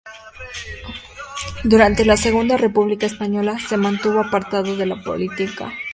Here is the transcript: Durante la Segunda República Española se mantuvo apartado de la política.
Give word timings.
Durante 1.63 2.05
la 2.05 2.17
Segunda 2.17 2.57
República 2.57 3.05
Española 3.05 3.59
se 3.59 3.77
mantuvo 3.77 4.19
apartado 4.19 4.75
de 4.75 4.87
la 4.87 4.95
política. 5.03 5.71